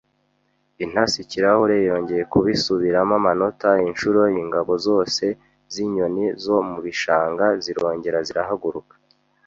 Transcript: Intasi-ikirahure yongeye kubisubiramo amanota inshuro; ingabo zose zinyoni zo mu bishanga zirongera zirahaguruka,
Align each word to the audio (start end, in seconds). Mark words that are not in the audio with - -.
Intasi-ikirahure 0.83 1.77
yongeye 1.89 2.23
kubisubiramo 2.31 3.13
amanota 3.19 3.69
inshuro; 3.87 4.21
ingabo 4.41 4.73
zose 4.87 5.25
zinyoni 5.73 6.25
zo 6.43 6.57
mu 6.69 6.77
bishanga 6.85 7.45
zirongera 7.63 8.19
zirahaguruka, 8.27 8.95